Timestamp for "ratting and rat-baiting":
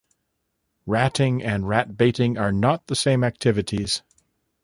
0.87-2.35